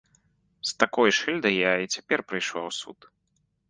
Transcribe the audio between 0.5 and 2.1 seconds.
З такой шыльдай я і